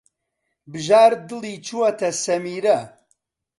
[0.71, 2.79] بژار دڵی چووەتە سەمیرە.